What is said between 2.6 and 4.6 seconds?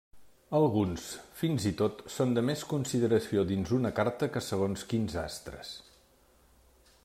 consideració dins una carta que